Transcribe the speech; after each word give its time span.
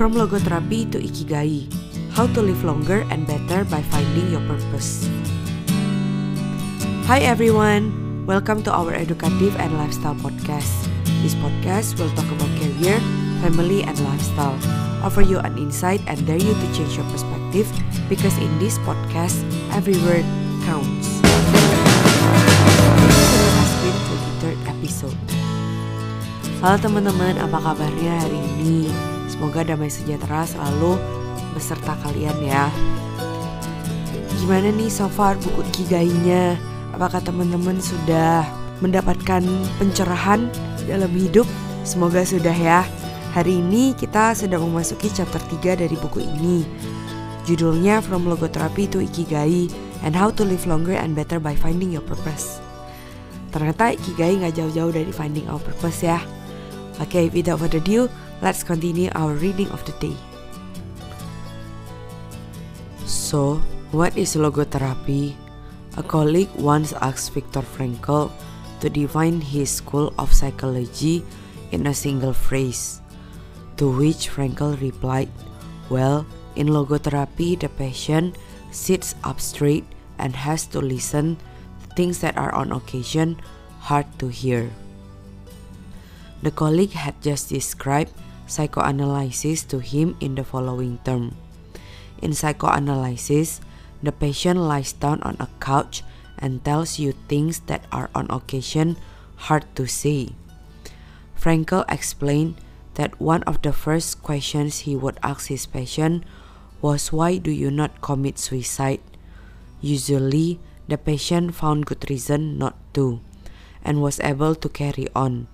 From 0.00 0.16
logotherapy 0.16 0.88
to 0.96 0.96
ikigai, 0.96 1.68
how 2.16 2.24
to 2.32 2.40
live 2.40 2.64
longer 2.64 3.04
and 3.12 3.28
better 3.28 3.68
by 3.68 3.84
finding 3.92 4.32
your 4.32 4.40
purpose. 4.48 5.04
Hi 7.04 7.20
everyone, 7.20 7.92
welcome 8.24 8.64
to 8.64 8.72
our 8.72 8.96
educative 8.96 9.52
and 9.60 9.76
lifestyle 9.76 10.16
podcast. 10.16 10.88
This 11.20 11.36
podcast 11.44 12.00
will 12.00 12.08
talk 12.16 12.24
about 12.32 12.48
career, 12.56 12.96
family, 13.44 13.84
and 13.84 13.92
lifestyle. 14.00 14.56
Offer 15.04 15.20
you 15.20 15.36
an 15.44 15.60
insight 15.60 16.00
and 16.08 16.16
dare 16.24 16.40
you 16.40 16.56
to 16.56 16.66
change 16.72 16.96
your 16.96 17.04
perspective 17.12 17.68
because 18.08 18.32
in 18.40 18.48
this 18.56 18.80
podcast, 18.88 19.36
every 19.76 20.00
word 20.08 20.24
counts. 20.64 21.20
This 23.04 23.52
has 23.52 23.72
been 23.84 23.98
23rd 24.08 24.58
episode. 24.64 25.18
Halo 26.64 26.80
teman-teman, 26.80 27.36
apa 27.36 27.60
kabarnya 27.60 28.16
hari 28.16 28.40
ini? 28.64 29.09
Semoga 29.40 29.64
damai 29.64 29.88
sejahtera 29.88 30.44
selalu 30.44 31.00
beserta 31.56 31.96
kalian 32.04 32.36
ya. 32.44 32.68
Gimana 34.36 34.68
nih 34.68 34.92
so 34.92 35.08
far 35.08 35.40
buku 35.40 35.64
Ikigainya? 35.72 36.60
Apakah 36.92 37.24
teman-teman 37.24 37.80
sudah 37.80 38.44
mendapatkan 38.84 39.40
pencerahan 39.80 40.44
dalam 40.84 41.08
hidup? 41.16 41.48
Semoga 41.88 42.20
sudah 42.20 42.52
ya. 42.52 42.84
Hari 43.32 43.64
ini 43.64 43.96
kita 43.96 44.36
sedang 44.36 44.68
memasuki 44.68 45.08
chapter 45.08 45.40
3 45.40 45.88
dari 45.88 45.96
buku 45.96 46.20
ini. 46.20 46.60
Judulnya 47.48 48.04
From 48.04 48.28
Logotherapy 48.28 48.92
to 48.92 49.00
Ikigai 49.00 49.72
and 50.04 50.12
How 50.12 50.28
to 50.36 50.44
Live 50.44 50.68
Longer 50.68 51.00
and 51.00 51.16
Better 51.16 51.40
by 51.40 51.56
Finding 51.56 51.96
Your 51.96 52.04
Purpose. 52.04 52.60
Ternyata 53.56 53.96
Ikigai 53.96 54.36
nggak 54.44 54.60
jauh-jauh 54.60 54.92
dari 54.92 55.08
finding 55.08 55.48
our 55.48 55.64
purpose 55.64 56.04
ya. 56.04 56.20
Okay, 57.00 57.32
without 57.32 57.56
further 57.56 57.80
ado, 57.80 58.12
let's 58.40 58.64
continue 58.64 59.12
our 59.14 59.36
reading 59.36 59.68
of 59.68 59.84
the 59.84 59.92
day. 60.00 60.16
So, 63.04 63.60
what 63.92 64.16
is 64.16 64.36
logotherapy? 64.36 65.36
A 65.96 66.02
colleague 66.02 66.52
once 66.56 66.92
asked 67.04 67.34
Viktor 67.34 67.60
Frankl 67.60 68.32
to 68.80 68.88
define 68.88 69.40
his 69.40 69.70
school 69.70 70.14
of 70.18 70.32
psychology 70.32 71.24
in 71.72 71.86
a 71.86 71.94
single 71.94 72.32
phrase, 72.32 73.00
to 73.76 73.90
which 73.90 74.30
Frankl 74.30 74.80
replied, 74.80 75.28
Well, 75.90 76.24
in 76.56 76.68
logotherapy, 76.68 77.58
the 77.58 77.68
patient 77.68 78.38
sits 78.70 79.14
up 79.24 79.40
straight 79.40 79.84
and 80.18 80.34
has 80.34 80.66
to 80.70 80.80
listen 80.80 81.36
to 81.36 81.94
things 81.94 82.20
that 82.20 82.38
are 82.38 82.54
on 82.54 82.72
occasion 82.72 83.36
hard 83.80 84.06
to 84.18 84.28
hear. 84.28 84.70
The 86.42 86.50
colleague 86.50 86.96
had 86.96 87.20
just 87.20 87.50
described 87.50 88.12
psychoanalysis 88.50 89.62
to 89.70 89.78
him 89.78 90.16
in 90.18 90.34
the 90.34 90.44
following 90.44 90.98
term. 91.04 91.38
In 92.20 92.34
psychoanalysis, 92.34 93.60
the 94.02 94.12
patient 94.12 94.58
lies 94.58 94.92
down 94.92 95.22
on 95.22 95.36
a 95.38 95.48
couch 95.60 96.02
and 96.36 96.64
tells 96.64 96.98
you 96.98 97.12
things 97.28 97.60
that 97.70 97.86
are 97.92 98.10
on 98.14 98.26
occasion 98.30 98.96
hard 99.48 99.64
to 99.76 99.86
say. 99.86 100.34
Frankel 101.38 101.84
explained 101.88 102.60
that 102.94 103.20
one 103.20 103.42
of 103.44 103.62
the 103.62 103.72
first 103.72 104.20
questions 104.20 104.84
he 104.84 104.96
would 104.96 105.16
ask 105.22 105.48
his 105.48 105.64
patient 105.64 106.24
was 106.82 107.12
why 107.12 107.36
do 107.36 107.50
you 107.50 107.70
not 107.70 108.00
commit 108.00 108.38
suicide? 108.38 109.00
Usually, 109.80 110.60
the 110.88 110.98
patient 110.98 111.54
found 111.54 111.86
good 111.86 112.04
reason 112.10 112.58
not 112.58 112.76
to 112.92 113.20
and 113.84 114.02
was 114.02 114.20
able 114.20 114.54
to 114.54 114.68
carry 114.68 115.08
on. 115.14 115.48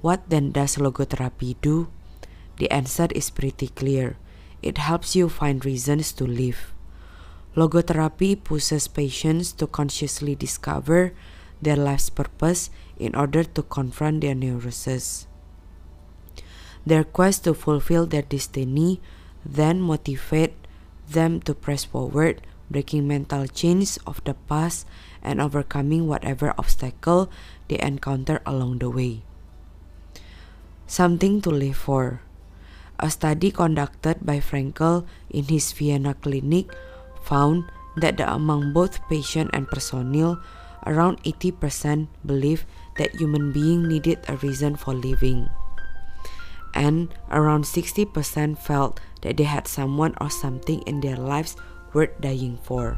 What 0.00 0.28
then 0.28 0.52
does 0.52 0.76
logotherapy 0.76 1.56
do? 1.60 1.88
The 2.58 2.70
answer 2.70 3.08
is 3.14 3.30
pretty 3.30 3.68
clear. 3.68 4.16
It 4.62 4.78
helps 4.78 5.16
you 5.16 5.28
find 5.28 5.64
reasons 5.64 6.12
to 6.14 6.24
live. 6.24 6.72
Logotherapy 7.56 8.42
pushes 8.42 8.88
patients 8.88 9.52
to 9.52 9.66
consciously 9.66 10.34
discover 10.34 11.12
their 11.60 11.76
life's 11.76 12.10
purpose 12.10 12.70
in 12.96 13.14
order 13.14 13.44
to 13.44 13.62
confront 13.62 14.20
their 14.20 14.34
neuroses. 14.34 15.26
Their 16.86 17.04
quest 17.04 17.44
to 17.44 17.54
fulfill 17.54 18.06
their 18.06 18.22
destiny 18.22 19.00
then 19.44 19.80
motivate 19.80 20.54
them 21.08 21.40
to 21.42 21.54
press 21.54 21.84
forward, 21.84 22.42
breaking 22.70 23.06
mental 23.06 23.46
chains 23.46 23.98
of 24.06 24.22
the 24.24 24.34
past 24.48 24.86
and 25.22 25.40
overcoming 25.40 26.06
whatever 26.06 26.54
obstacle 26.58 27.30
they 27.68 27.78
encounter 27.78 28.40
along 28.46 28.78
the 28.78 28.90
way. 28.90 29.22
Something 30.86 31.40
to 31.42 31.50
live 31.50 31.76
for. 31.76 32.22
A 33.02 33.10
study 33.10 33.50
conducted 33.50 34.22
by 34.22 34.38
Frankel 34.38 35.02
in 35.26 35.50
his 35.50 35.74
Vienna 35.74 36.14
clinic 36.14 36.70
found 37.26 37.66
that 37.98 38.22
among 38.22 38.72
both 38.72 39.02
patient 39.10 39.50
and 39.52 39.66
personnel, 39.66 40.38
around 40.86 41.18
80% 41.26 42.06
believed 42.24 42.64
that 42.96 43.18
human 43.18 43.50
being 43.50 43.90
needed 43.90 44.22
a 44.28 44.38
reason 44.38 44.76
for 44.78 44.94
living. 44.94 45.50
And 46.74 47.12
around 47.30 47.64
60% 47.64 48.56
felt 48.56 49.00
that 49.22 49.36
they 49.36 49.50
had 49.50 49.66
someone 49.66 50.14
or 50.20 50.30
something 50.30 50.80
in 50.86 51.02
their 51.02 51.18
lives 51.18 51.56
worth 51.92 52.14
dying 52.22 52.56
for. 52.62 52.96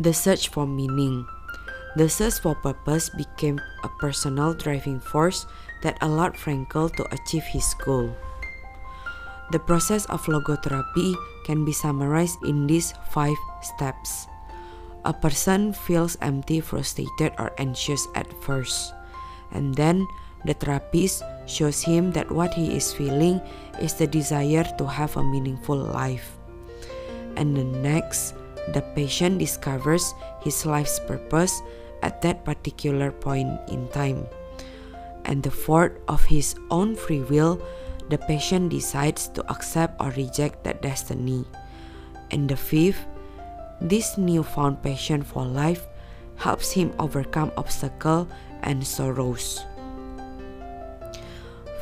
The 0.00 0.16
search 0.16 0.48
for 0.48 0.66
meaning. 0.66 1.28
The 1.96 2.08
search 2.08 2.40
for 2.40 2.56
purpose 2.56 3.08
became 3.08 3.60
a 3.84 3.88
personal 4.00 4.52
driving 4.52 5.00
force 5.00 5.46
that 5.82 5.98
allowed 6.00 6.34
Frankel 6.34 6.94
to 6.96 7.04
achieve 7.12 7.44
his 7.44 7.74
goal. 7.74 8.14
The 9.52 9.58
process 9.58 10.06
of 10.06 10.26
logotherapy 10.26 11.14
can 11.46 11.64
be 11.64 11.72
summarized 11.72 12.42
in 12.42 12.66
these 12.66 12.92
five 13.10 13.38
steps. 13.62 14.26
A 15.04 15.14
person 15.14 15.72
feels 15.72 16.18
empty, 16.20 16.58
frustrated, 16.58 17.30
or 17.38 17.54
anxious 17.58 18.08
at 18.14 18.26
first, 18.42 18.92
and 19.52 19.74
then 19.74 20.02
the 20.44 20.54
therapist 20.54 21.22
shows 21.46 21.82
him 21.82 22.10
that 22.12 22.30
what 22.30 22.54
he 22.54 22.74
is 22.74 22.92
feeling 22.92 23.40
is 23.78 23.94
the 23.94 24.06
desire 24.06 24.66
to 24.78 24.86
have 24.86 25.16
a 25.16 25.22
meaningful 25.22 25.78
life. 25.78 26.38
And 27.36 27.54
the 27.56 27.64
next, 27.64 28.34
the 28.74 28.82
patient 28.94 29.38
discovers 29.38 30.14
his 30.42 30.66
life's 30.66 30.98
purpose 30.98 31.62
at 32.02 32.22
that 32.22 32.44
particular 32.44 33.10
point 33.10 33.58
in 33.68 33.86
time. 33.88 34.26
And 35.26 35.42
the 35.42 35.50
fourth, 35.50 35.92
of 36.08 36.24
his 36.24 36.54
own 36.70 36.94
free 36.94 37.22
will, 37.22 37.60
the 38.08 38.18
patient 38.18 38.70
decides 38.70 39.28
to 39.34 39.42
accept 39.50 40.00
or 40.00 40.10
reject 40.10 40.62
that 40.64 40.80
destiny. 40.80 41.44
And 42.30 42.48
the 42.48 42.56
fifth, 42.56 43.04
this 43.80 44.16
newfound 44.16 44.82
passion 44.82 45.22
for 45.22 45.44
life 45.44 45.86
helps 46.36 46.70
him 46.70 46.94
overcome 46.98 47.50
obstacles 47.56 48.28
and 48.62 48.86
sorrows. 48.86 49.66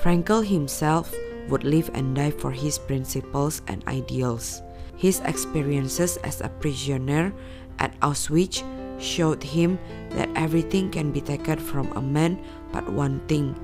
Frankel 0.01 0.45
himself 0.45 1.13
would 1.49 1.65
live 1.65 1.91
and 1.93 2.17
die 2.17 2.31
for 2.31 2.51
his 2.51 2.79
principles 2.79 3.61
and 3.69 3.87
ideals. 3.87 4.63
His 4.97 5.21
experiences 5.21 6.17
as 6.25 6.41
a 6.41 6.49
prisoner 6.49 7.33
at 7.79 7.99
Auschwitz 8.01 8.65
showed 9.05 9.43
him 9.43 9.79
that 10.17 10.33
everything 10.35 10.91
can 10.91 11.13
be 11.13 11.21
taken 11.21 11.61
from 11.61 11.93
a 11.93 12.03
man 12.03 12.41
but 12.73 12.89
one 12.89 13.21
thing 13.29 13.55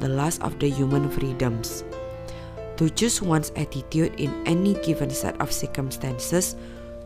the 0.00 0.08
last 0.08 0.40
of 0.42 0.58
the 0.58 0.68
human 0.68 1.08
freedoms. 1.08 1.84
To 2.76 2.88
choose 2.88 3.20
one's 3.20 3.52
attitude 3.56 4.16
in 4.16 4.32
any 4.46 4.74
given 4.80 5.10
set 5.10 5.36
of 5.40 5.52
circumstances, 5.52 6.56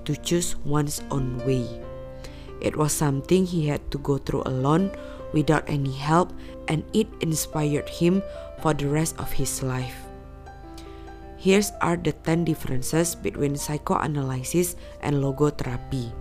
to 0.07 0.15
choose 0.15 0.55
one's 0.63 1.03
own 1.11 1.39
way. 1.43 1.67
It 2.63 2.77
was 2.77 2.93
something 2.95 3.45
he 3.45 3.67
had 3.67 3.83
to 3.91 3.99
go 3.99 4.19
through 4.19 4.47
alone 4.47 4.95
without 5.35 5.67
any 5.67 5.91
help, 5.91 6.33
and 6.69 6.87
it 6.95 7.11
inspired 7.21 7.89
him 7.91 8.23
for 8.63 8.73
the 8.73 8.87
rest 8.87 9.19
of 9.19 9.33
his 9.33 9.63
life. 9.63 10.07
Here 11.37 11.61
are 11.83 11.99
the 11.99 12.13
10 12.13 12.47
differences 12.47 13.15
between 13.15 13.59
psychoanalysis 13.59 14.77
and 15.03 15.21
logotherapy. 15.21 16.15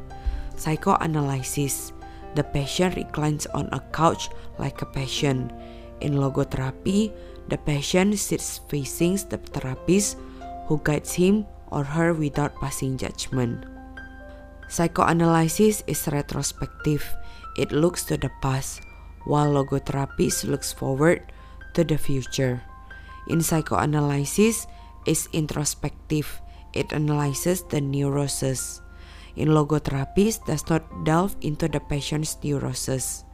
Psychoanalysis 0.56 1.94
the 2.36 2.44
patient 2.44 2.98
reclines 2.98 3.46
on 3.54 3.70
a 3.72 3.82
couch 3.94 4.30
like 4.58 4.82
a 4.82 4.90
patient. 4.90 5.54
In 6.02 6.18
logotherapy, 6.18 7.14
the 7.48 7.58
patient 7.58 8.18
sits 8.18 8.60
facing 8.68 9.22
the 9.30 9.38
therapist 9.38 10.18
who 10.68 10.82
guides 10.84 11.14
him 11.14 11.46
or 11.70 11.84
her 11.84 12.14
without 12.14 12.56
passing 12.58 12.98
judgment. 12.98 13.66
Psychoanalysis 14.70 15.84
is 15.86 16.08
retrospective, 16.10 17.06
it 17.58 17.72
looks 17.72 18.04
to 18.06 18.18
the 18.18 18.32
past, 18.42 18.82
while 19.26 19.54
logotherapy 19.54 20.34
looks 20.50 20.74
forward 20.74 21.22
to 21.74 21.84
the 21.84 21.98
future. 21.98 22.62
In 23.30 23.42
psychoanalysis, 23.42 24.66
it's 25.06 25.30
introspective, 25.34 26.42
it 26.74 26.92
analyzes 26.92 27.62
the 27.70 27.82
neurosis. 27.82 28.83
In 29.36 29.50
logotherapy, 29.50 30.38
does 30.46 30.70
not 30.70 30.86
delve 31.04 31.36
into 31.42 31.68
the 31.68 31.80
patient's 31.80 32.38
neurosis. 32.44 33.26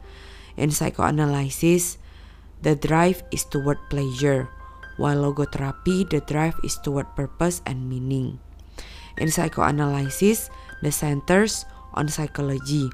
In 0.56 0.70
psychoanalysis, 0.70 1.98
the 2.62 2.76
drive 2.76 3.22
is 3.32 3.44
toward 3.44 3.76
pleasure, 3.88 4.48
while 4.96 5.24
logotherapy, 5.24 6.08
the 6.08 6.20
drive 6.24 6.56
is 6.64 6.76
toward 6.80 7.08
purpose 7.16 7.60
and 7.64 7.88
meaning. 7.88 8.40
In 9.16 9.28
psychoanalysis, 9.30 10.48
the 10.82 10.92
centers 10.92 11.64
on 11.94 12.08
psychology, 12.08 12.88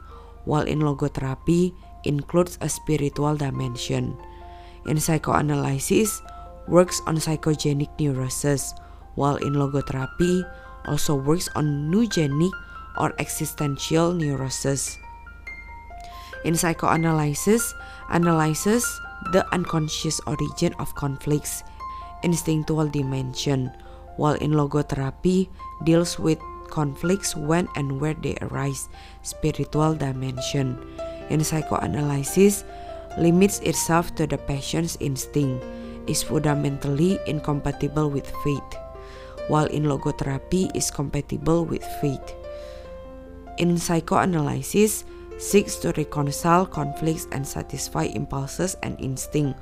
while 0.45 0.67
in 0.67 0.83
logotherapy 0.83 1.75
includes 2.05 2.59
a 2.61 2.69
spiritual 2.69 3.35
dimension. 3.35 4.19
In 4.87 4.99
psychoanalysis, 4.99 6.23
works 6.67 7.03
on 7.07 7.19
psychogenic 7.19 7.91
neurosis, 7.99 8.75
while 9.15 9.37
in 9.43 9.55
logotherapy 9.55 10.43
also 10.87 11.15
works 11.15 11.49
on 11.55 11.91
neurogenic 11.91 12.55
or 12.99 13.15
existential 13.19 14.13
neurosis. 14.13 14.99
In 16.45 16.55
psychoanalysis, 16.55 17.75
analyzes 18.11 18.87
the 19.33 19.43
unconscious 19.53 20.21
origin 20.27 20.75
of 20.79 20.95
conflicts, 20.95 21.65
instinctual 22.23 22.89
dimension, 22.89 23.73
while 24.17 24.35
in 24.39 24.53
logotherapy 24.53 25.49
deals 25.85 26.19
with 26.19 26.39
conflicts 26.69 27.35
when 27.35 27.69
and 27.77 28.01
where 28.01 28.15
they 28.15 28.37
arise, 28.43 28.89
spiritual 29.23 29.95
dimension. 29.95 30.79
In 31.31 31.43
psychoanalysis, 31.43 32.65
limits 33.19 33.59
itself 33.61 34.15
to 34.17 34.27
the 34.27 34.39
passion's 34.39 34.97
instinct, 35.01 35.65
is 36.07 36.23
fundamentally 36.23 37.19
incompatible 37.27 38.11
with 38.11 38.31
faith, 38.45 38.71
while 39.49 39.67
in 39.67 39.85
logotherapy 39.85 40.71
is 40.77 40.91
compatible 40.91 41.65
with 41.65 41.83
faith. 42.01 42.35
In 43.57 43.81
psychoanalysis, 43.81 45.09
seeks 45.37 45.77
to 45.81 45.93
reconcile 45.97 46.65
conflicts 46.65 47.29
and 47.33 47.45
satisfy 47.45 48.09
impulses 48.13 48.77
and 48.85 48.97
instinct, 49.01 49.57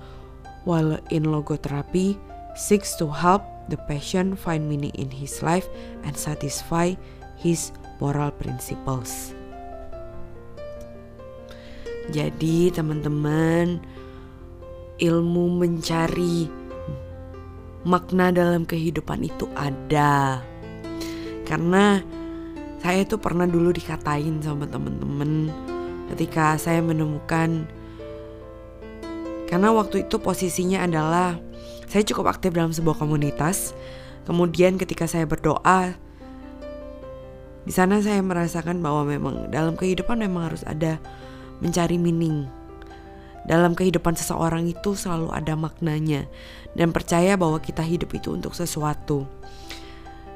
while 0.66 0.98
in 1.10 1.30
logotherapy 1.30 2.18
seeks 2.54 2.94
to 2.98 3.10
help 3.10 3.42
the 3.70 3.78
patient 3.90 4.38
find 4.38 4.66
meaning 4.66 4.94
in 4.94 5.10
his 5.10 5.42
life 5.42 5.66
and 6.02 6.14
satisfy 6.14 6.94
his 7.38 7.70
moral 7.98 8.30
principles. 8.34 9.34
Jadi 12.12 12.68
teman-teman 12.68 13.80
ilmu 15.00 15.44
mencari 15.58 16.46
makna 17.88 18.30
dalam 18.30 18.68
kehidupan 18.68 19.24
itu 19.24 19.48
ada. 19.56 20.44
Karena 21.44 22.00
saya 22.84 23.00
tuh 23.08 23.16
pernah 23.16 23.48
dulu 23.48 23.72
dikatain 23.72 24.44
sama 24.44 24.68
temen-temen 24.68 25.48
ketika 26.12 26.60
saya 26.60 26.84
menemukan 26.84 27.64
karena 29.48 29.72
waktu 29.72 30.04
itu 30.04 30.20
posisinya 30.20 30.84
adalah 30.84 31.40
saya 31.88 32.04
cukup 32.04 32.36
aktif 32.36 32.52
dalam 32.52 32.76
sebuah 32.76 33.00
komunitas. 33.00 33.72
Kemudian 34.28 34.76
ketika 34.76 35.08
saya 35.08 35.24
berdoa 35.24 35.96
di 37.64 37.72
sana 37.72 38.04
saya 38.04 38.20
merasakan 38.20 38.84
bahwa 38.84 39.08
memang 39.08 39.48
dalam 39.48 39.80
kehidupan 39.80 40.20
memang 40.20 40.52
harus 40.52 40.60
ada 40.68 41.00
mencari 41.64 41.96
meaning. 41.96 42.44
Dalam 43.48 43.72
kehidupan 43.72 44.12
seseorang 44.12 44.68
itu 44.68 44.92
selalu 44.92 45.32
ada 45.32 45.56
maknanya 45.56 46.28
dan 46.76 46.92
percaya 46.92 47.36
bahwa 47.40 47.60
kita 47.64 47.80
hidup 47.80 48.12
itu 48.12 48.32
untuk 48.32 48.52
sesuatu 48.52 49.24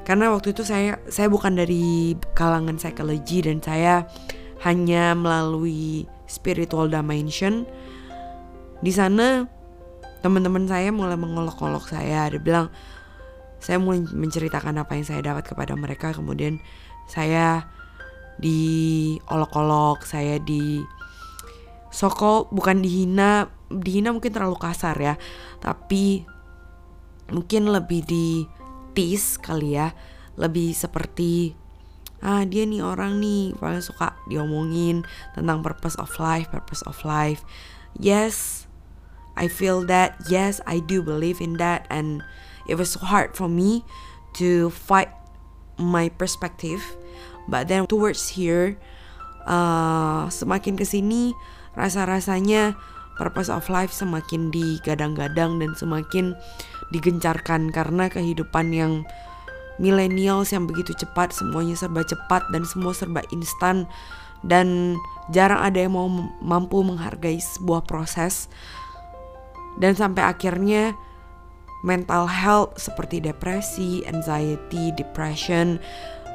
karena 0.09 0.33
waktu 0.33 0.57
itu 0.57 0.65
saya 0.65 0.97
saya 1.05 1.29
bukan 1.29 1.53
dari 1.53 2.17
kalangan 2.33 2.81
psikologi 2.81 3.45
dan 3.45 3.61
saya 3.61 4.09
hanya 4.65 5.13
melalui 5.13 6.09
spiritual 6.25 6.89
dimension. 6.89 7.69
Di 8.81 8.89
sana 8.89 9.45
teman-teman 10.25 10.65
saya 10.65 10.89
mulai 10.89 11.13
mengolok-olok 11.13 11.93
saya. 11.93 12.25
Dia 12.25 12.41
bilang 12.41 12.73
saya 13.61 13.77
mulai 13.77 14.01
menceritakan 14.01 14.81
apa 14.81 14.97
yang 14.97 15.05
saya 15.05 15.21
dapat 15.21 15.45
kepada 15.45 15.77
mereka. 15.77 16.09
Kemudian 16.09 16.57
saya 17.05 17.69
diolok-olok 18.41 20.09
saya 20.09 20.41
di 20.41 20.81
soko 21.93 22.49
bukan 22.49 22.81
dihina 22.81 23.45
dihina 23.69 24.09
mungkin 24.09 24.33
terlalu 24.33 24.57
kasar 24.57 24.97
ya. 24.97 25.21
Tapi 25.61 26.25
mungkin 27.29 27.69
lebih 27.69 28.01
di 28.09 28.57
tease 28.93 29.39
kali 29.39 29.77
ya. 29.77 29.93
Lebih 30.39 30.71
seperti 30.73 31.53
ah 32.19 32.43
dia 32.43 32.67
nih 32.67 32.83
orang 32.83 33.19
nih. 33.19 33.55
Paling 33.57 33.83
suka 33.83 34.15
diomongin 34.27 35.07
tentang 35.33 35.63
purpose 35.63 35.95
of 35.99 36.11
life 36.19 36.47
purpose 36.51 36.83
of 36.83 36.95
life. 37.07 37.43
Yes 37.97 38.65
I 39.39 39.47
feel 39.47 39.87
that. 39.87 40.19
Yes 40.27 40.59
I 40.67 40.83
do 40.83 40.99
believe 40.99 41.39
in 41.39 41.57
that. 41.57 41.87
And 41.87 42.21
it 42.67 42.75
was 42.75 42.93
so 42.93 43.01
hard 43.01 43.33
for 43.39 43.47
me 43.47 43.87
to 44.37 44.69
fight 44.69 45.09
my 45.79 46.11
perspective. 46.11 46.83
But 47.49 47.71
then 47.71 47.87
towards 47.87 48.37
here 48.37 48.77
uh, 49.47 50.29
semakin 50.29 50.77
ke 50.77 50.85
sini 50.85 51.33
rasa-rasanya 51.73 52.75
purpose 53.19 53.51
of 53.51 53.67
life 53.67 53.91
semakin 53.91 54.47
digadang-gadang 54.49 55.59
dan 55.59 55.75
semakin 55.75 56.33
digencarkan. 56.95 57.69
Karena 57.75 58.07
kehidupan 58.07 58.71
yang 58.71 59.03
millennials 59.77 60.55
yang 60.55 60.63
begitu 60.65 60.95
cepat 60.95 61.35
semuanya 61.35 61.75
serba 61.75 62.07
cepat 62.07 62.47
dan 62.55 62.63
semua 62.63 62.95
serba 62.95 63.21
instan. 63.35 63.83
Dan 64.39 64.95
jarang 65.35 65.59
ada 65.59 65.83
yang 65.83 65.99
mau 65.99 66.07
mampu 66.39 66.79
menghargai 66.79 67.37
sebuah 67.37 67.83
proses. 67.83 68.47
Dan 69.75 69.99
sampai 69.99 70.23
akhirnya 70.23 70.95
mental 71.83 72.27
health 72.27 72.75
seperti 72.75 73.23
depresi, 73.23 74.03
anxiety, 74.07 74.91
depression, 74.95 75.79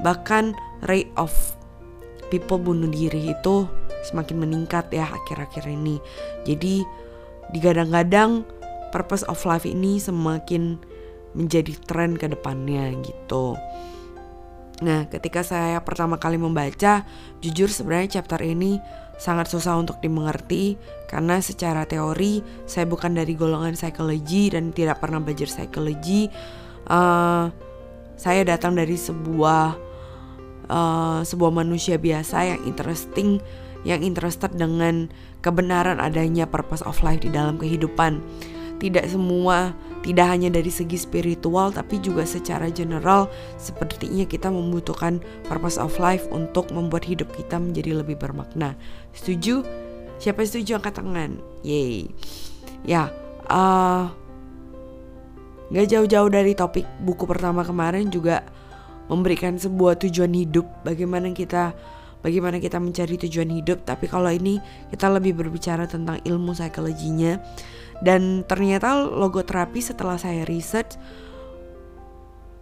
bahkan 0.01 0.57
rate 0.89 1.13
of 1.21 1.33
people 2.33 2.57
bunuh 2.57 2.89
diri 2.89 3.37
itu 3.37 3.69
semakin 4.05 4.37
meningkat 4.45 4.93
ya 4.93 5.09
akhir-akhir 5.09 5.65
ini. 5.67 5.99
Jadi 6.45 6.85
digadang-gadang 7.56 8.45
purpose 8.95 9.27
of 9.27 9.41
life 9.49 9.67
ini 9.67 9.99
semakin 9.99 10.79
menjadi 11.35 11.75
tren 11.89 12.15
ke 12.15 12.31
depannya 12.31 12.95
gitu. 13.03 13.59
Nah, 14.83 15.06
ketika 15.06 15.43
saya 15.43 15.79
pertama 15.83 16.19
kali 16.19 16.39
membaca, 16.39 17.06
jujur 17.43 17.71
sebenarnya 17.71 18.21
chapter 18.21 18.43
ini 18.43 18.79
sangat 19.15 19.47
susah 19.47 19.79
untuk 19.79 20.03
dimengerti 20.03 20.75
karena 21.06 21.39
secara 21.39 21.87
teori 21.87 22.43
saya 22.67 22.83
bukan 22.83 23.15
dari 23.15 23.39
golongan 23.39 23.79
psikologi 23.79 24.51
dan 24.51 24.75
tidak 24.75 24.99
pernah 24.99 25.23
belajar 25.23 25.47
psikologi. 25.47 26.27
Uh, 26.91 27.49
saya 28.19 28.43
datang 28.43 28.75
dari 28.75 28.99
sebuah 28.99 29.79
uh, 30.70 31.20
sebuah 31.23 31.53
manusia 31.55 31.99
biasa 31.99 32.55
yang 32.55 32.61
interesting, 32.67 33.39
yang 33.84 34.00
interested 34.00 34.53
dengan 34.56 35.12
kebenaran 35.44 36.00
adanya 36.00 36.48
purpose 36.48 36.84
of 36.88 37.00
life 37.05 37.20
di 37.20 37.29
dalam 37.29 37.60
kehidupan 37.60 38.20
tidak 38.82 39.06
semua 39.08 39.72
tidak 40.05 40.29
hanya 40.29 40.53
dari 40.53 40.69
segi 40.69 41.00
spiritual 41.00 41.72
tapi 41.72 41.96
juga 42.05 42.29
secara 42.29 42.69
general 42.69 43.32
sepertinya 43.56 44.29
kita 44.29 44.53
membutuhkan 44.53 45.24
purpose 45.48 45.81
of 45.81 45.96
life 45.96 46.29
untuk 46.29 46.69
membuat 46.69 47.08
hidup 47.08 47.32
kita 47.32 47.56
menjadi 47.56 48.05
lebih 48.05 48.20
bermakna. 48.20 48.76
Setuju? 49.17 49.64
Siapa 50.20 50.44
setuju 50.44 50.76
angkat 50.76 51.00
tangan? 51.00 51.41
Yay. 51.64 52.12
Ya, 52.84 53.08
uh, 53.48 54.12
gak 55.72 55.88
jauh-jauh 55.88 56.29
dari 56.29 56.53
topik 56.53 56.84
buku 57.00 57.24
pertama 57.24 57.64
kemarin 57.64 58.12
juga 58.12 58.44
memberikan 59.08 59.56
sebuah 59.56 59.96
tujuan 60.05 60.32
hidup 60.36 60.69
bagaimana 60.84 61.32
kita 61.32 61.72
bagaimana 62.25 62.57
kita 62.57 62.81
mencari 62.81 63.21
tujuan 63.21 63.53
hidup 63.53 63.85
tapi 63.85 64.09
kalau 64.09 64.33
ini 64.33 64.57
kita 64.89 65.13
lebih 65.13 65.37
berbicara 65.37 65.85
tentang 65.85 66.19
ilmu 66.25 66.57
psikologinya. 66.57 67.37
Dan 68.03 68.43
ternyata 68.49 69.07
logoterapi 69.07 69.79
setelah 69.79 70.19
saya 70.19 70.43
research 70.49 70.99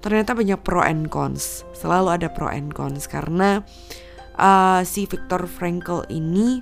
ternyata 0.02 0.34
banyak 0.34 0.58
pro 0.66 0.82
and 0.82 1.14
cons 1.14 1.62
selalu 1.78 2.18
ada 2.18 2.28
pro 2.28 2.50
and 2.50 2.74
cons. 2.74 3.06
Karena 3.06 3.62
uh, 4.36 4.82
si 4.82 5.06
Viktor 5.06 5.46
Frankl 5.46 6.04
ini 6.10 6.60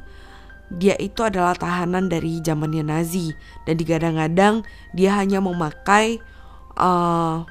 dia 0.71 0.95
itu 1.03 1.27
adalah 1.27 1.59
tahanan 1.59 2.07
dari 2.07 2.39
zamannya 2.39 2.87
Nazi. 2.87 3.35
Dan 3.67 3.75
digadang-gadang 3.81 4.63
dia 4.95 5.19
hanya 5.19 5.43
memakai 5.43 6.23
uh, 6.79 7.43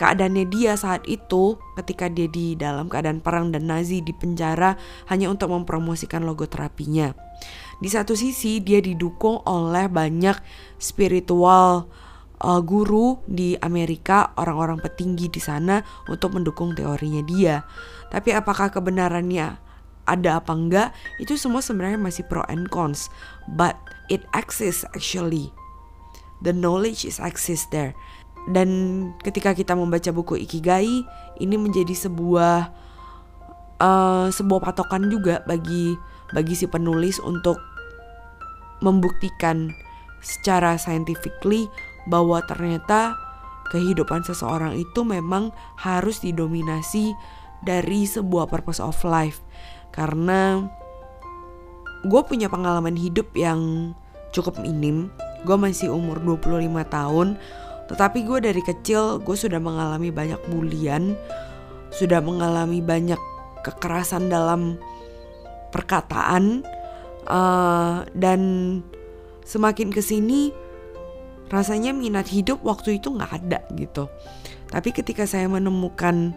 keadaannya 0.00 0.48
dia 0.48 0.80
saat 0.80 1.04
itu 1.04 1.60
ketika 1.76 2.08
dia 2.08 2.24
di 2.24 2.56
dalam 2.56 2.88
keadaan 2.88 3.20
perang 3.20 3.52
dan 3.52 3.68
Nazi 3.68 4.00
di 4.00 4.16
penjara 4.16 4.80
hanya 5.12 5.28
untuk 5.28 5.52
mempromosikan 5.52 6.24
logoterapinya. 6.24 7.12
Di 7.84 7.88
satu 7.92 8.16
sisi 8.16 8.64
dia 8.64 8.80
didukung 8.80 9.44
oleh 9.44 9.92
banyak 9.92 10.40
spiritual 10.80 11.92
uh, 12.40 12.60
guru 12.64 13.20
di 13.28 13.60
Amerika, 13.60 14.32
orang-orang 14.40 14.80
petinggi 14.80 15.28
di 15.28 15.40
sana 15.40 15.84
untuk 16.08 16.32
mendukung 16.32 16.72
teorinya 16.72 17.20
dia. 17.20 17.68
Tapi 18.08 18.32
apakah 18.32 18.72
kebenarannya 18.72 19.60
ada 20.08 20.30
apa 20.40 20.52
enggak? 20.56 20.88
Itu 21.20 21.36
semua 21.36 21.60
sebenarnya 21.60 22.00
masih 22.00 22.24
pro 22.24 22.40
and 22.48 22.72
cons, 22.72 23.12
but 23.52 23.76
it 24.08 24.24
exists 24.32 24.88
actually. 24.96 25.52
The 26.40 26.56
knowledge 26.56 27.04
is 27.04 27.20
exists 27.20 27.68
there. 27.68 27.92
Dan 28.48 28.68
ketika 29.20 29.52
kita 29.52 29.76
membaca 29.76 30.08
buku 30.14 30.40
Ikigai 30.40 31.04
ini 31.36 31.56
menjadi 31.60 31.92
sebuah 31.92 32.72
uh, 33.80 34.26
sebuah 34.32 34.60
patokan 34.64 35.12
juga 35.12 35.44
bagi 35.44 35.92
bagi 36.32 36.54
si 36.56 36.64
penulis 36.64 37.20
untuk 37.20 37.60
membuktikan 38.80 39.68
secara 40.24 40.80
scientifically 40.80 41.68
bahwa 42.08 42.40
ternyata 42.48 43.16
kehidupan 43.70 44.24
seseorang 44.24 44.74
itu 44.76 45.04
memang 45.04 45.52
harus 45.78 46.20
didominasi 46.24 47.12
dari 47.60 48.08
sebuah 48.08 48.48
purpose 48.48 48.80
of 48.80 48.96
life. 49.04 49.44
Karena 49.92 50.64
gue 52.04 52.22
punya 52.24 52.48
pengalaman 52.48 52.96
hidup 52.96 53.30
yang 53.36 53.92
cukup 54.32 54.58
minim. 54.58 55.12
Gue 55.44 55.56
masih 55.56 55.92
umur 55.92 56.20
25 56.20 56.66
tahun 56.88 57.28
tetapi 57.90 58.22
gue 58.22 58.38
dari 58.38 58.62
kecil 58.62 59.18
gue 59.18 59.34
sudah 59.34 59.58
mengalami 59.58 60.14
banyak 60.14 60.38
bulian 60.46 61.18
sudah 61.90 62.22
mengalami 62.22 62.78
banyak 62.78 63.18
kekerasan 63.66 64.30
dalam 64.30 64.78
perkataan 65.74 66.62
uh, 67.26 68.06
dan 68.14 68.40
semakin 69.42 69.90
ke 69.90 69.98
sini 69.98 70.54
rasanya 71.50 71.90
minat 71.90 72.30
hidup 72.30 72.62
waktu 72.62 73.02
itu 73.02 73.10
nggak 73.10 73.32
ada 73.42 73.60
gitu. 73.74 74.06
Tapi 74.70 74.94
ketika 74.94 75.26
saya 75.26 75.50
menemukan 75.50 76.30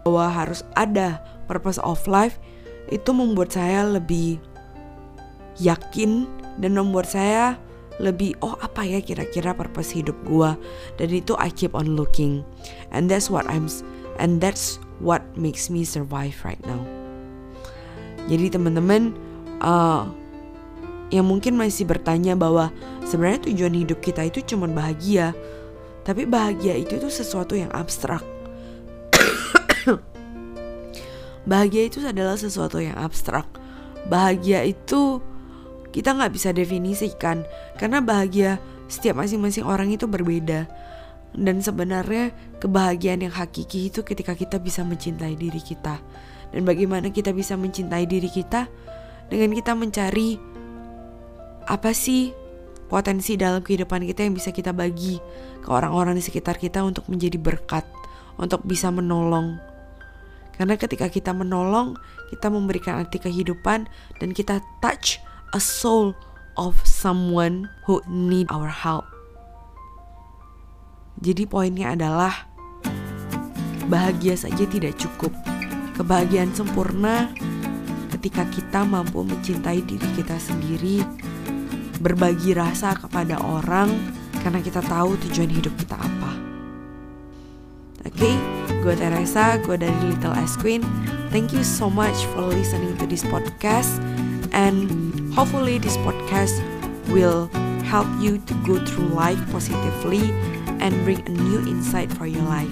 bahwa 0.00 0.32
harus 0.32 0.64
ada 0.72 1.20
purpose 1.44 1.76
of 1.84 2.00
life 2.08 2.40
itu 2.88 3.12
membuat 3.12 3.52
saya 3.52 3.84
lebih 3.84 4.40
yakin 5.60 6.24
dan 6.56 6.72
membuat 6.72 7.12
saya 7.12 7.60
lebih 8.00 8.32
oh 8.40 8.56
apa 8.64 8.80
ya 8.82 8.98
kira-kira 9.04 9.52
purpose 9.52 9.92
hidup 9.92 10.16
gua 10.24 10.56
dan 10.96 11.12
itu 11.12 11.36
I 11.36 11.52
keep 11.52 11.76
on 11.76 11.94
looking 11.94 12.40
and 12.88 13.12
that's 13.12 13.28
what 13.28 13.44
I'm 13.44 13.68
and 14.16 14.40
that's 14.40 14.80
what 15.04 15.20
makes 15.36 15.68
me 15.68 15.84
survive 15.84 16.40
right 16.42 16.60
now 16.64 16.80
jadi 18.26 18.52
teman-teman 18.52 19.12
uh, 19.60 20.08
yang 21.10 21.26
mungkin 21.26 21.58
masih 21.58 21.86
bertanya 21.86 22.38
bahwa 22.38 22.70
sebenarnya 23.02 23.50
tujuan 23.50 23.74
hidup 23.74 23.98
kita 23.98 24.26
itu 24.30 24.40
cuma 24.54 24.70
bahagia. 24.70 25.34
Tapi 26.06 26.24
bahagia 26.24 26.78
itu 26.78 26.96
tuh 26.96 27.12
sesuatu 27.12 27.58
yang 27.58 27.68
abstrak. 27.74 28.22
bahagia 31.50 31.90
itu 31.90 31.98
adalah 32.06 32.38
sesuatu 32.38 32.78
yang 32.78 32.96
abstrak. 32.96 33.46
Bahagia 34.06 34.64
itu 34.64 35.18
kita 35.90 36.14
nggak 36.14 36.32
bisa 36.34 36.54
definisikan 36.54 37.42
karena 37.78 37.98
bahagia 37.98 38.62
setiap 38.90 39.22
masing-masing 39.22 39.66
orang 39.66 39.90
itu 39.94 40.10
berbeda. 40.10 40.66
Dan 41.30 41.62
sebenarnya 41.62 42.34
kebahagiaan 42.58 43.22
yang 43.22 43.30
hakiki 43.30 43.86
itu 43.86 44.02
ketika 44.02 44.34
kita 44.34 44.58
bisa 44.58 44.82
mencintai 44.82 45.38
diri 45.38 45.62
kita. 45.62 46.02
Dan 46.50 46.66
bagaimana 46.66 47.14
kita 47.14 47.30
bisa 47.30 47.54
mencintai 47.54 48.02
diri 48.10 48.26
kita? 48.26 48.66
Dengan 49.30 49.54
kita 49.54 49.78
mencari 49.78 50.34
apa 51.70 51.94
sih 51.94 52.34
potensi 52.90 53.38
dalam 53.38 53.62
kehidupan 53.62 54.02
kita 54.02 54.26
yang 54.26 54.34
bisa 54.34 54.50
kita 54.50 54.74
bagi 54.74 55.22
ke 55.62 55.68
orang-orang 55.70 56.18
di 56.18 56.22
sekitar 56.26 56.58
kita 56.58 56.82
untuk 56.82 57.06
menjadi 57.06 57.38
berkat, 57.38 57.86
untuk 58.34 58.66
bisa 58.66 58.90
menolong. 58.90 59.62
Karena 60.58 60.74
ketika 60.74 61.06
kita 61.06 61.30
menolong, 61.30 61.94
kita 62.34 62.50
memberikan 62.50 62.98
arti 63.06 63.22
kehidupan 63.22 63.86
dan 64.18 64.28
kita 64.34 64.58
touch 64.82 65.22
a 65.52 65.60
soul 65.60 66.14
of 66.54 66.78
someone 66.86 67.70
who 67.86 68.02
need 68.06 68.46
our 68.50 68.70
help. 68.70 69.06
Jadi 71.20 71.44
poinnya 71.44 71.92
adalah 71.92 72.48
bahagia 73.90 74.38
saja 74.38 74.64
tidak 74.64 74.96
cukup. 74.96 75.34
Kebahagiaan 75.98 76.54
sempurna 76.56 77.28
ketika 78.16 78.48
kita 78.48 78.80
mampu 78.88 79.20
mencintai 79.20 79.84
diri 79.84 80.08
kita 80.16 80.38
sendiri 80.40 81.04
berbagi 82.00 82.56
rasa 82.56 82.96
kepada 82.96 83.36
orang 83.44 83.92
karena 84.40 84.64
kita 84.64 84.80
tahu 84.80 85.20
tujuan 85.28 85.52
hidup 85.52 85.74
kita 85.76 86.00
apa. 86.00 86.32
Oke, 88.00 88.16
okay, 88.16 88.34
gue 88.80 88.94
Teresa, 88.96 89.60
gue 89.60 89.76
dari 89.76 89.98
Little 90.08 90.32
S 90.40 90.56
Queen. 90.56 90.80
Thank 91.28 91.52
you 91.52 91.60
so 91.60 91.92
much 91.92 92.16
for 92.32 92.48
listening 92.48 92.96
to 92.96 93.04
this 93.04 93.22
podcast 93.28 94.00
and 94.52 95.34
hopefully 95.34 95.78
this 95.78 95.96
podcast 95.98 96.54
will 97.08 97.48
help 97.84 98.06
you 98.20 98.38
to 98.38 98.54
go 98.66 98.84
through 98.86 99.08
life 99.08 99.38
positively 99.50 100.30
and 100.80 100.94
bring 101.04 101.20
a 101.26 101.30
new 101.30 101.58
insight 101.60 102.12
for 102.12 102.26
your 102.26 102.42
life. 102.42 102.70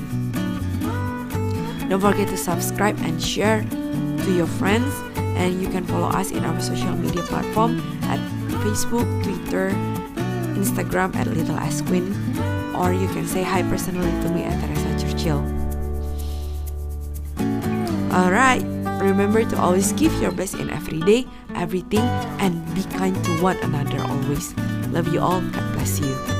Don't 1.88 2.00
forget 2.00 2.28
to 2.28 2.36
subscribe 2.36 2.98
and 3.00 3.22
share 3.22 3.62
to 3.62 4.32
your 4.32 4.46
friends 4.46 4.92
and 5.38 5.62
you 5.62 5.68
can 5.68 5.84
follow 5.84 6.08
us 6.08 6.30
in 6.30 6.44
our 6.44 6.60
social 6.60 6.94
media 6.96 7.22
platform 7.22 7.80
at 8.02 8.18
Facebook, 8.62 9.06
Twitter, 9.22 9.70
Instagram 10.58 11.14
at 11.14 11.26
Little 11.28 11.56
Ice 11.56 11.80
Queen, 11.82 12.12
or 12.74 12.92
you 12.92 13.06
can 13.08 13.26
say 13.26 13.42
hi 13.42 13.62
personally 13.62 14.10
to 14.22 14.28
me 14.30 14.42
at 14.42 14.58
Teresa 14.60 14.90
Churchill. 14.98 15.42
Alright, 18.12 18.62
remember 19.00 19.44
to 19.44 19.56
always 19.58 19.92
give 19.92 20.12
your 20.20 20.32
best 20.32 20.54
in 20.54 20.70
every 20.70 21.00
day, 21.00 21.26
everything, 21.54 22.06
and 22.38 22.62
be 22.74 22.82
kind 22.96 23.14
to 23.24 23.42
one 23.42 23.56
another 23.58 24.00
always. 24.02 24.54
Love 24.90 25.12
you 25.12 25.20
all, 25.20 25.40
God 25.40 25.72
bless 25.74 26.00
you. 26.00 26.37